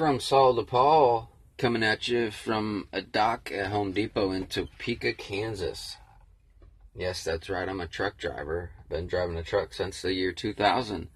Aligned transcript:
from 0.00 0.18
Saul 0.18 0.56
to 0.56 0.62
Paul, 0.62 1.28
coming 1.58 1.82
at 1.82 2.08
you 2.08 2.30
from 2.30 2.88
a 2.90 3.02
dock 3.02 3.52
at 3.52 3.66
Home 3.66 3.92
Depot 3.92 4.30
in 4.30 4.46
Topeka, 4.46 5.12
Kansas. 5.12 5.98
Yes, 6.96 7.22
that's 7.22 7.50
right, 7.50 7.68
I'm 7.68 7.82
a 7.82 7.86
truck 7.86 8.16
driver. 8.16 8.70
I've 8.80 8.88
been 8.88 9.06
driving 9.06 9.36
a 9.36 9.42
truck 9.42 9.74
since 9.74 10.00
the 10.00 10.14
year 10.14 10.32
2000. 10.32 11.08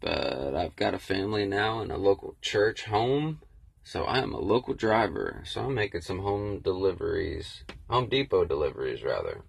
But 0.00 0.56
I've 0.56 0.74
got 0.74 0.94
a 0.94 0.98
family 0.98 1.46
now 1.46 1.82
and 1.82 1.92
a 1.92 1.96
local 1.96 2.34
church 2.42 2.82
home, 2.86 3.40
so 3.84 4.02
I 4.02 4.18
am 4.18 4.32
a 4.32 4.40
local 4.40 4.74
driver. 4.74 5.44
So 5.44 5.60
I'm 5.60 5.74
making 5.74 6.00
some 6.00 6.18
home 6.18 6.58
deliveries, 6.58 7.62
Home 7.88 8.08
Depot 8.08 8.44
deliveries, 8.44 9.04
rather. 9.04 9.42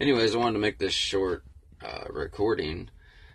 Anyways, 0.00 0.34
I 0.34 0.38
wanted 0.38 0.54
to 0.54 0.58
make 0.60 0.78
this 0.78 0.94
short 0.94 1.44
uh, 1.84 2.04
recording 2.08 2.88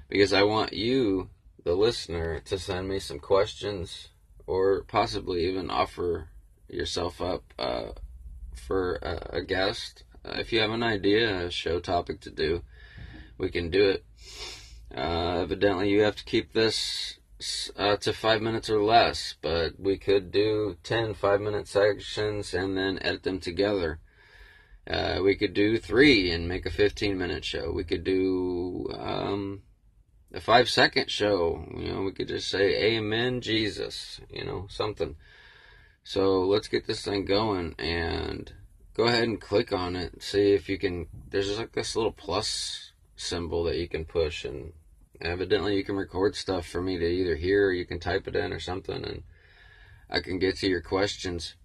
because 0.10 0.34
I 0.34 0.42
want 0.42 0.74
you 0.74 1.30
the 1.70 1.76
listener 1.76 2.40
to 2.40 2.58
send 2.58 2.90
me 2.90 2.98
some 2.98 3.20
questions 3.20 4.10
or 4.48 4.82
possibly 4.86 5.46
even 5.48 5.70
offer 5.70 6.28
yourself 6.68 7.22
up 7.22 7.44
uh, 7.60 7.90
for 8.56 8.96
a, 8.96 9.38
a 9.38 9.42
guest. 9.44 10.04
Uh, 10.26 10.38
if 10.40 10.52
you 10.52 10.60
have 10.62 10.72
an 10.72 10.82
idea, 10.82 11.46
a 11.46 11.52
show 11.52 11.80
topic 11.80 12.22
to 12.22 12.32
do, 12.32 12.64
we 13.38 13.52
can 13.52 13.70
do 13.70 13.88
it. 13.88 14.04
Uh, 14.98 15.42
evidently, 15.42 15.92
you 15.92 16.02
have 16.02 16.16
to 16.16 16.26
keep 16.26 16.54
this 16.54 17.20
uh, 17.78 17.98
to 17.98 18.14
five 18.14 18.42
minutes 18.42 18.68
or 18.72 18.82
less, 18.82 19.36
but 19.40 19.80
we 19.80 19.96
could 19.96 20.32
do 20.32 20.76
10 20.82 21.14
five 21.14 21.40
minute 21.40 21.68
sections 21.68 22.52
and 22.52 22.76
then 22.76 22.98
edit 23.04 23.22
them 23.22 23.40
together. 23.40 24.00
Uh, 24.90 25.20
we 25.24 25.36
could 25.36 25.54
do 25.54 25.78
three 25.78 26.32
and 26.32 26.48
make 26.48 26.66
a 26.66 26.72
15 26.72 27.16
minute 27.16 27.46
show. 27.46 27.72
We 27.72 27.84
could 27.84 28.04
do 28.04 28.90
um, 28.98 29.62
a 30.34 30.40
five 30.40 30.70
second 30.70 31.10
show. 31.10 31.66
You 31.76 31.94
know, 31.94 32.02
we 32.02 32.12
could 32.12 32.28
just 32.28 32.50
say 32.50 32.96
Amen, 32.96 33.42
Jesus. 33.42 34.22
You 34.32 34.46
know, 34.46 34.68
something. 34.70 35.16
So 36.04 36.42
let's 36.42 36.68
get 36.68 36.88
this 36.88 37.04
thing 37.04 37.26
going 37.26 37.76
and 37.78 38.52
go 38.96 39.06
ahead 39.06 39.24
and 39.24 39.40
click 39.40 39.72
on 39.72 39.96
it. 39.96 40.22
See 40.24 40.54
if 40.54 40.70
you 40.70 40.78
can. 40.78 41.08
There's 41.30 41.58
like 41.58 41.74
this 41.74 41.96
little 41.96 42.12
plus 42.12 42.92
symbol 43.16 43.64
that 43.66 43.78
you 43.78 43.88
can 43.88 44.06
push, 44.06 44.46
and 44.46 44.74
evidently 45.22 45.76
you 45.76 45.84
can 45.84 45.96
record 45.96 46.36
stuff 46.36 46.66
for 46.66 46.82
me 46.82 46.98
to 46.98 47.06
either 47.06 47.36
hear 47.36 47.68
or 47.68 47.74
you 47.74 47.86
can 47.86 48.00
type 48.00 48.28
it 48.28 48.36
in 48.36 48.54
or 48.54 48.60
something, 48.60 49.04
and 49.04 49.24
I 50.10 50.20
can 50.20 50.40
get 50.40 50.58
to 50.58 50.68
your 50.68 50.82
questions. 50.82 51.56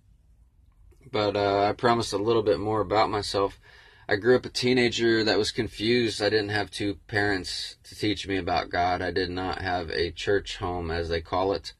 But 1.10 1.36
uh, 1.36 1.69
I 1.69 1.72
promised 1.72 2.12
a 2.12 2.19
little 2.19 2.42
bit 2.42 2.58
more 2.58 2.81
about 2.81 3.10
myself. 3.10 3.60
I 4.08 4.16
grew 4.16 4.36
up 4.36 4.44
a 4.44 4.50
teenager 4.50 5.24
that 5.24 5.38
was 5.38 5.50
confused. 5.50 6.20
I 6.20 6.28
didn't 6.28 6.50
have 6.50 6.70
two 6.70 6.97
parents 7.06 7.77
to 7.84 7.94
teach 7.94 8.28
me 8.28 8.36
about 8.36 8.69
God. 8.69 9.00
I 9.00 9.10
did 9.10 9.30
not 9.30 9.62
have 9.62 9.91
a 9.91 10.10
church 10.10 10.58
home, 10.58 10.91
as 10.91 11.08
they 11.08 11.22
call 11.22 11.52
it. 11.52 11.72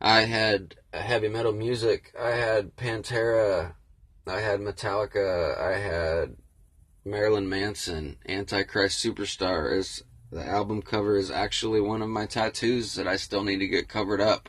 I 0.00 0.22
had 0.22 0.76
heavy 0.92 1.28
metal 1.28 1.52
music. 1.52 2.12
I 2.18 2.30
had 2.30 2.76
Pantera. 2.76 3.74
I 4.26 4.40
had 4.40 4.60
Metallica. 4.60 5.58
I 5.58 5.78
had 5.78 6.36
Marilyn 7.04 7.48
Manson. 7.48 8.18
Antichrist 8.28 9.02
Superstar 9.02 9.76
is 9.76 10.02
the 10.30 10.46
album 10.46 10.82
cover 10.82 11.16
is 11.16 11.30
actually 11.30 11.80
one 11.80 12.02
of 12.02 12.08
my 12.08 12.26
tattoos 12.26 12.94
that 12.94 13.08
I 13.08 13.16
still 13.16 13.42
need 13.42 13.58
to 13.58 13.66
get 13.66 13.88
covered 13.88 14.20
up. 14.20 14.48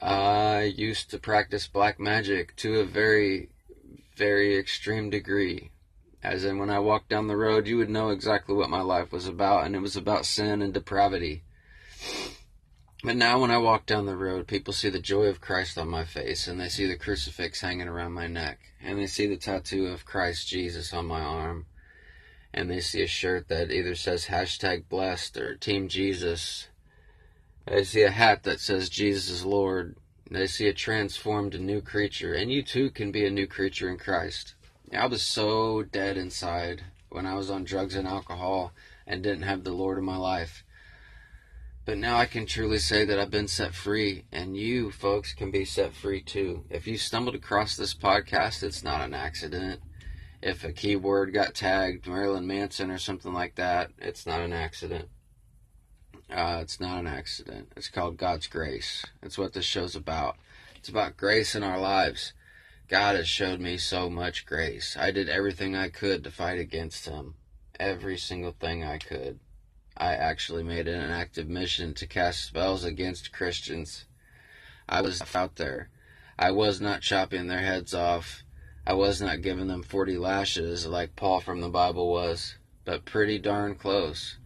I 0.00 0.62
used 0.62 1.10
to 1.10 1.18
practice 1.18 1.68
black 1.68 2.00
magic 2.00 2.56
to 2.56 2.80
a 2.80 2.84
very 2.84 3.50
very 4.16 4.56
extreme 4.56 5.10
degree. 5.10 5.70
As 6.22 6.44
in, 6.44 6.58
when 6.58 6.70
I 6.70 6.78
walked 6.78 7.08
down 7.08 7.26
the 7.26 7.36
road, 7.36 7.66
you 7.66 7.78
would 7.78 7.90
know 7.90 8.10
exactly 8.10 8.54
what 8.54 8.70
my 8.70 8.80
life 8.80 9.10
was 9.10 9.26
about, 9.26 9.64
and 9.66 9.74
it 9.74 9.80
was 9.80 9.96
about 9.96 10.24
sin 10.24 10.62
and 10.62 10.72
depravity. 10.72 11.42
But 13.04 13.16
now, 13.16 13.40
when 13.40 13.50
I 13.50 13.58
walk 13.58 13.86
down 13.86 14.06
the 14.06 14.16
road, 14.16 14.46
people 14.46 14.72
see 14.72 14.88
the 14.88 15.00
joy 15.00 15.24
of 15.24 15.40
Christ 15.40 15.76
on 15.76 15.88
my 15.88 16.04
face, 16.04 16.46
and 16.46 16.60
they 16.60 16.68
see 16.68 16.86
the 16.86 16.96
crucifix 16.96 17.60
hanging 17.60 17.88
around 17.88 18.12
my 18.12 18.28
neck, 18.28 18.60
and 18.80 18.98
they 18.98 19.08
see 19.08 19.26
the 19.26 19.36
tattoo 19.36 19.86
of 19.86 20.04
Christ 20.04 20.46
Jesus 20.46 20.92
on 20.92 21.06
my 21.06 21.20
arm, 21.20 21.66
and 22.54 22.70
they 22.70 22.78
see 22.78 23.02
a 23.02 23.08
shirt 23.08 23.48
that 23.48 23.72
either 23.72 23.96
says 23.96 24.26
hashtag 24.26 24.88
blessed 24.88 25.36
or 25.36 25.56
Team 25.56 25.88
Jesus. 25.88 26.68
They 27.66 27.82
see 27.82 28.02
a 28.02 28.10
hat 28.10 28.44
that 28.44 28.60
says 28.60 28.88
Jesus 28.88 29.28
is 29.28 29.44
Lord, 29.44 29.96
they 30.34 30.46
see 30.46 30.68
a 30.68 30.72
transformed 30.72 31.60
new 31.60 31.80
creature, 31.80 32.34
and 32.34 32.50
you 32.50 32.62
too 32.62 32.90
can 32.90 33.10
be 33.10 33.26
a 33.26 33.30
new 33.30 33.46
creature 33.46 33.88
in 33.88 33.98
Christ. 33.98 34.54
I 34.96 35.06
was 35.06 35.22
so 35.22 35.82
dead 35.82 36.16
inside 36.16 36.84
when 37.08 37.26
I 37.26 37.34
was 37.34 37.50
on 37.50 37.64
drugs 37.64 37.94
and 37.94 38.06
alcohol 38.06 38.72
and 39.06 39.22
didn't 39.22 39.42
have 39.42 39.64
the 39.64 39.72
Lord 39.72 39.98
in 39.98 40.04
my 40.04 40.16
life. 40.16 40.64
But 41.84 41.98
now 41.98 42.16
I 42.16 42.26
can 42.26 42.46
truly 42.46 42.78
say 42.78 43.04
that 43.04 43.18
I've 43.18 43.30
been 43.30 43.48
set 43.48 43.74
free, 43.74 44.24
and 44.30 44.56
you 44.56 44.92
folks 44.92 45.34
can 45.34 45.50
be 45.50 45.64
set 45.64 45.94
free 45.94 46.20
too. 46.20 46.64
If 46.70 46.86
you 46.86 46.96
stumbled 46.96 47.34
across 47.34 47.76
this 47.76 47.92
podcast, 47.92 48.62
it's 48.62 48.84
not 48.84 49.00
an 49.00 49.14
accident. 49.14 49.80
If 50.40 50.62
a 50.62 50.72
keyword 50.72 51.32
got 51.34 51.54
tagged 51.54 52.06
Marilyn 52.06 52.46
Manson 52.46 52.90
or 52.90 52.98
something 52.98 53.32
like 53.32 53.56
that, 53.56 53.90
it's 53.98 54.26
not 54.26 54.40
an 54.40 54.52
accident. 54.52 55.08
Uh, 56.32 56.60
it's 56.62 56.80
not 56.80 56.98
an 56.98 57.06
accident. 57.06 57.70
It's 57.76 57.88
called 57.88 58.16
God's 58.16 58.46
grace. 58.46 59.04
It's 59.22 59.36
what 59.36 59.52
this 59.52 59.66
show's 59.66 59.94
about. 59.94 60.36
It's 60.76 60.88
about 60.88 61.18
grace 61.18 61.54
in 61.54 61.62
our 61.62 61.78
lives. 61.78 62.32
God 62.88 63.16
has 63.16 63.28
showed 63.28 63.60
me 63.60 63.76
so 63.76 64.08
much 64.08 64.46
grace. 64.46 64.96
I 64.98 65.10
did 65.10 65.28
everything 65.28 65.76
I 65.76 65.88
could 65.88 66.24
to 66.24 66.30
fight 66.30 66.58
against 66.58 67.06
Him. 67.06 67.34
Every 67.78 68.16
single 68.16 68.52
thing 68.52 68.82
I 68.82 68.98
could. 68.98 69.40
I 69.96 70.14
actually 70.14 70.62
made 70.62 70.88
it 70.88 70.94
an 70.94 71.10
active 71.10 71.48
mission 71.48 71.92
to 71.94 72.06
cast 72.06 72.44
spells 72.44 72.82
against 72.82 73.32
Christians. 73.32 74.06
I 74.88 75.02
was 75.02 75.22
out 75.34 75.56
there. 75.56 75.90
I 76.38 76.50
was 76.50 76.80
not 76.80 77.02
chopping 77.02 77.46
their 77.46 77.60
heads 77.60 77.94
off. 77.94 78.42
I 78.86 78.94
was 78.94 79.20
not 79.20 79.42
giving 79.42 79.68
them 79.68 79.82
40 79.82 80.16
lashes 80.16 80.86
like 80.86 81.14
Paul 81.14 81.40
from 81.40 81.60
the 81.60 81.68
Bible 81.68 82.10
was, 82.10 82.56
but 82.84 83.04
pretty 83.04 83.38
darn 83.38 83.74
close. 83.74 84.38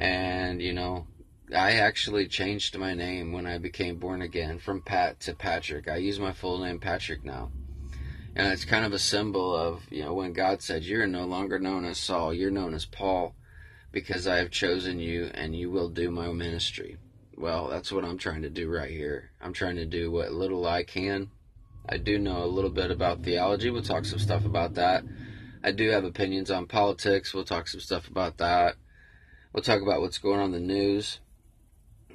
And, 0.00 0.62
you 0.62 0.72
know, 0.72 1.06
I 1.54 1.72
actually 1.72 2.26
changed 2.26 2.76
my 2.78 2.94
name 2.94 3.32
when 3.32 3.46
I 3.46 3.58
became 3.58 3.98
born 3.98 4.22
again 4.22 4.58
from 4.58 4.80
Pat 4.80 5.20
to 5.20 5.34
Patrick. 5.34 5.88
I 5.88 5.96
use 5.96 6.18
my 6.18 6.32
full 6.32 6.58
name 6.58 6.80
Patrick 6.80 7.22
now. 7.22 7.52
And 8.34 8.50
it's 8.50 8.64
kind 8.64 8.86
of 8.86 8.94
a 8.94 8.98
symbol 8.98 9.54
of, 9.54 9.82
you 9.90 10.02
know, 10.02 10.14
when 10.14 10.32
God 10.32 10.62
said, 10.62 10.84
You're 10.84 11.06
no 11.06 11.26
longer 11.26 11.58
known 11.58 11.84
as 11.84 11.98
Saul, 11.98 12.32
you're 12.32 12.50
known 12.50 12.72
as 12.72 12.86
Paul, 12.86 13.34
because 13.92 14.26
I 14.26 14.36
have 14.36 14.50
chosen 14.50 15.00
you 15.00 15.30
and 15.34 15.54
you 15.54 15.70
will 15.70 15.90
do 15.90 16.10
my 16.10 16.32
ministry. 16.32 16.96
Well, 17.36 17.68
that's 17.68 17.92
what 17.92 18.04
I'm 18.04 18.18
trying 18.18 18.42
to 18.42 18.50
do 18.50 18.70
right 18.70 18.90
here. 18.90 19.32
I'm 19.40 19.52
trying 19.52 19.76
to 19.76 19.86
do 19.86 20.10
what 20.10 20.32
little 20.32 20.66
I 20.66 20.84
can. 20.84 21.30
I 21.86 21.98
do 21.98 22.18
know 22.18 22.44
a 22.44 22.46
little 22.46 22.70
bit 22.70 22.90
about 22.90 23.22
theology. 23.22 23.68
We'll 23.68 23.82
talk 23.82 24.04
some 24.04 24.18
stuff 24.18 24.44
about 24.44 24.74
that. 24.74 25.04
I 25.62 25.72
do 25.72 25.90
have 25.90 26.04
opinions 26.04 26.50
on 26.50 26.66
politics. 26.66 27.34
We'll 27.34 27.44
talk 27.44 27.68
some 27.68 27.80
stuff 27.80 28.08
about 28.08 28.38
that. 28.38 28.76
We'll 29.52 29.64
talk 29.64 29.82
about 29.82 30.00
what's 30.00 30.18
going 30.18 30.38
on 30.38 30.54
in 30.54 30.66
the 30.66 30.74
news. 30.74 31.18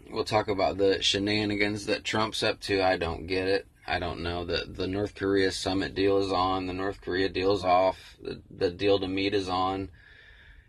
We'll 0.09 0.23
talk 0.23 0.47
about 0.47 0.77
the 0.77 1.01
shenanigans 1.01 1.85
that 1.87 2.05
Trump's 2.05 2.41
up 2.41 2.61
to. 2.61 2.81
I 2.81 2.95
don't 2.95 3.27
get 3.27 3.49
it. 3.49 3.67
I 3.85 3.99
don't 3.99 4.21
know. 4.21 4.45
The 4.45 4.65
the 4.67 4.87
North 4.87 5.15
Korea 5.15 5.51
summit 5.51 5.93
deal 5.93 6.17
is 6.17 6.31
on. 6.31 6.65
The 6.65 6.73
North 6.73 7.01
Korea 7.01 7.27
deal's 7.27 7.65
off. 7.65 8.15
The 8.21 8.41
the 8.49 8.71
deal 8.71 8.99
to 8.99 9.07
meet 9.07 9.33
is 9.33 9.49
on. 9.49 9.89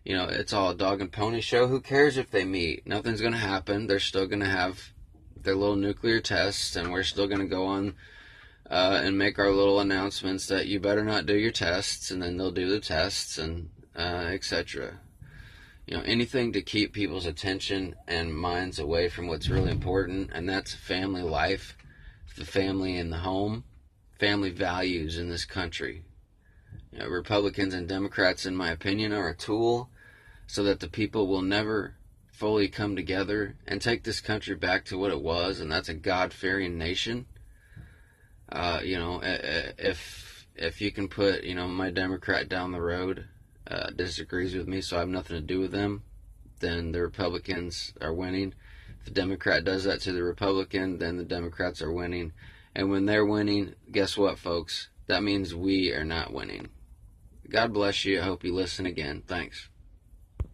You 0.04 0.16
know, 0.16 0.24
it's 0.24 0.52
all 0.52 0.70
a 0.70 0.74
dog 0.74 1.00
and 1.00 1.12
pony 1.12 1.40
show. 1.40 1.68
Who 1.68 1.80
cares 1.80 2.16
if 2.16 2.30
they 2.32 2.44
meet? 2.44 2.84
Nothing's 2.84 3.20
gonna 3.20 3.36
happen. 3.36 3.86
They're 3.86 4.00
still 4.00 4.26
gonna 4.26 4.50
have 4.50 4.90
their 5.40 5.54
little 5.54 5.76
nuclear 5.76 6.20
tests, 6.20 6.74
and 6.74 6.90
we're 6.90 7.04
still 7.04 7.28
gonna 7.28 7.46
go 7.46 7.66
on 7.66 7.94
uh, 8.68 9.00
and 9.04 9.16
make 9.16 9.38
our 9.38 9.52
little 9.52 9.78
announcements 9.78 10.48
that 10.48 10.66
you 10.66 10.80
better 10.80 11.04
not 11.04 11.26
do 11.26 11.36
your 11.36 11.52
tests, 11.52 12.10
and 12.10 12.20
then 12.20 12.36
they'll 12.36 12.50
do 12.50 12.68
the 12.68 12.80
tests 12.80 13.38
and 13.38 13.70
uh, 13.96 14.26
etc 14.32 14.98
you 15.86 15.96
know 15.96 16.02
anything 16.04 16.52
to 16.52 16.62
keep 16.62 16.92
people's 16.92 17.26
attention 17.26 17.94
and 18.08 18.36
minds 18.36 18.78
away 18.78 19.08
from 19.08 19.28
what's 19.28 19.48
really 19.48 19.70
important 19.70 20.30
and 20.32 20.48
that's 20.48 20.74
family 20.74 21.22
life 21.22 21.76
the 22.36 22.44
family 22.44 22.96
in 22.96 23.10
the 23.10 23.18
home 23.18 23.64
family 24.18 24.50
values 24.50 25.18
in 25.18 25.28
this 25.28 25.44
country. 25.44 26.02
You 26.92 27.00
know, 27.00 27.06
republicans 27.06 27.74
and 27.74 27.88
democrats 27.88 28.46
in 28.46 28.56
my 28.56 28.70
opinion 28.70 29.12
are 29.12 29.28
a 29.28 29.36
tool 29.36 29.90
so 30.46 30.62
that 30.64 30.80
the 30.80 30.88
people 30.88 31.26
will 31.26 31.42
never 31.42 31.94
fully 32.32 32.68
come 32.68 32.96
together 32.96 33.56
and 33.66 33.80
take 33.80 34.04
this 34.04 34.20
country 34.20 34.54
back 34.54 34.84
to 34.86 34.98
what 34.98 35.10
it 35.10 35.22
was 35.22 35.60
and 35.60 35.72
that's 35.72 35.88
a 35.88 35.94
god-fearing 35.94 36.76
nation. 36.76 37.26
Uh, 38.50 38.80
you 38.82 38.98
know 38.98 39.20
if 39.22 40.46
if 40.54 40.80
you 40.80 40.90
can 40.90 41.08
put 41.08 41.44
you 41.44 41.54
know 41.54 41.68
my 41.68 41.90
democrat 41.90 42.48
down 42.48 42.72
the 42.72 42.80
road 42.80 43.26
uh, 43.68 43.90
disagrees 43.90 44.54
with 44.54 44.68
me, 44.68 44.80
so 44.80 44.96
I 44.96 45.00
have 45.00 45.08
nothing 45.08 45.36
to 45.36 45.42
do 45.42 45.60
with 45.60 45.72
them, 45.72 46.02
then 46.60 46.92
the 46.92 47.02
Republicans 47.02 47.92
are 48.00 48.12
winning. 48.12 48.54
If 49.00 49.06
the 49.06 49.10
Democrat 49.10 49.64
does 49.64 49.84
that 49.84 50.00
to 50.02 50.12
the 50.12 50.22
Republican, 50.22 50.98
then 50.98 51.16
the 51.16 51.24
Democrats 51.24 51.82
are 51.82 51.92
winning. 51.92 52.32
And 52.74 52.90
when 52.90 53.06
they're 53.06 53.26
winning, 53.26 53.74
guess 53.90 54.16
what, 54.16 54.38
folks? 54.38 54.88
That 55.06 55.22
means 55.22 55.54
we 55.54 55.92
are 55.92 56.04
not 56.04 56.32
winning. 56.32 56.68
God 57.48 57.72
bless 57.72 58.04
you. 58.04 58.20
I 58.20 58.24
hope 58.24 58.44
you 58.44 58.54
listen 58.54 58.86
again. 58.86 59.22
Thanks. 59.26 59.68